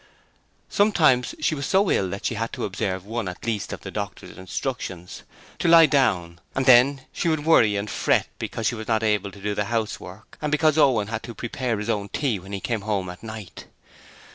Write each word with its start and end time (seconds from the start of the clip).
Sometimes 0.67 1.35
she 1.41 1.53
was 1.53 1.67
so 1.67 1.91
ill 1.91 2.09
that 2.09 2.25
she 2.25 2.33
had 2.33 2.51
to 2.53 2.65
observe 2.65 3.05
one 3.05 3.27
at 3.27 3.45
least 3.45 3.71
of 3.71 3.81
the 3.81 3.91
doctor's 3.91 4.35
instructions 4.35 5.21
to 5.59 5.67
lie 5.67 5.85
down: 5.85 6.41
and 6.55 6.65
then 6.65 7.05
she 7.13 7.27
would 7.27 7.45
worry 7.45 7.75
and 7.75 7.87
fret 7.87 8.27
because 8.39 8.65
she 8.65 8.73
was 8.73 8.87
not 8.87 9.03
able 9.03 9.29
to 9.29 9.39
do 9.39 9.53
the 9.53 9.65
housework 9.65 10.39
and 10.41 10.51
because 10.51 10.75
Owen 10.75 11.09
had 11.09 11.21
to 11.21 11.35
prepare 11.35 11.77
his 11.77 11.87
own 11.87 12.09
tea 12.09 12.39
when 12.39 12.51
he 12.51 12.59
came 12.59 12.81
home 12.81 13.11
at 13.11 13.21
night. 13.21 13.67